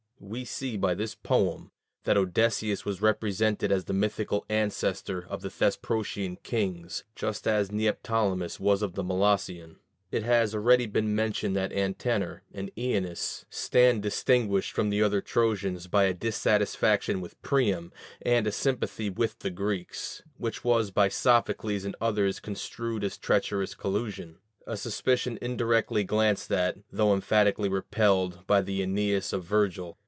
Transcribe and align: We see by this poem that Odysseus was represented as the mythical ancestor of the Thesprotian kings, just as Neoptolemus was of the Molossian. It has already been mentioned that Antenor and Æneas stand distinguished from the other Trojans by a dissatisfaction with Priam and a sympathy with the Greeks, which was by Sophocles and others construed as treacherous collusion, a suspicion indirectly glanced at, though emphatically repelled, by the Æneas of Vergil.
We 0.23 0.45
see 0.45 0.77
by 0.77 0.93
this 0.93 1.15
poem 1.15 1.71
that 2.03 2.15
Odysseus 2.15 2.85
was 2.85 3.01
represented 3.01 3.71
as 3.71 3.85
the 3.85 3.93
mythical 3.93 4.45
ancestor 4.49 5.25
of 5.27 5.41
the 5.41 5.49
Thesprotian 5.49 6.37
kings, 6.43 7.03
just 7.15 7.47
as 7.47 7.71
Neoptolemus 7.71 8.59
was 8.59 8.83
of 8.83 8.93
the 8.93 9.03
Molossian. 9.03 9.77
It 10.11 10.21
has 10.21 10.53
already 10.53 10.85
been 10.85 11.15
mentioned 11.15 11.55
that 11.55 11.73
Antenor 11.73 12.43
and 12.53 12.71
Æneas 12.77 13.45
stand 13.49 14.03
distinguished 14.03 14.73
from 14.73 14.91
the 14.91 15.01
other 15.01 15.21
Trojans 15.21 15.87
by 15.87 16.03
a 16.03 16.13
dissatisfaction 16.13 17.19
with 17.19 17.41
Priam 17.41 17.91
and 18.21 18.45
a 18.45 18.51
sympathy 18.51 19.09
with 19.09 19.39
the 19.39 19.49
Greeks, 19.49 20.21
which 20.37 20.63
was 20.63 20.91
by 20.91 21.09
Sophocles 21.09 21.83
and 21.83 21.95
others 21.99 22.39
construed 22.39 23.03
as 23.03 23.17
treacherous 23.17 23.73
collusion, 23.73 24.37
a 24.67 24.77
suspicion 24.77 25.39
indirectly 25.41 26.03
glanced 26.03 26.51
at, 26.51 26.77
though 26.91 27.11
emphatically 27.15 27.67
repelled, 27.67 28.45
by 28.45 28.61
the 28.61 28.81
Æneas 28.81 29.33
of 29.33 29.45
Vergil. 29.45 29.97